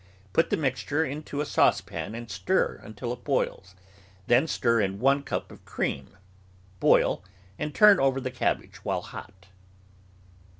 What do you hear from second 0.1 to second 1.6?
Put the mixture into a